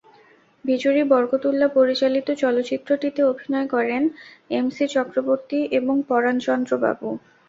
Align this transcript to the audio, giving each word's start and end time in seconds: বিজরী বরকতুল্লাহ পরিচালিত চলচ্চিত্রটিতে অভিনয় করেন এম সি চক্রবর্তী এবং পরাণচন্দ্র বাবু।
বিজরী 0.65 1.01
বরকতুল্লাহ 1.11 1.69
পরিচালিত 1.77 2.27
চলচ্চিত্রটিতে 2.43 3.21
অভিনয় 3.31 3.67
করেন 3.73 4.01
এম 4.51 4.67
সি 4.69 4.85
চক্রবর্তী 4.95 5.59
এবং 5.79 5.95
পরাণচন্দ্র 6.09 6.71
বাবু। 6.83 7.07